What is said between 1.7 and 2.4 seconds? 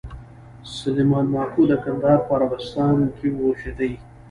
کندهار په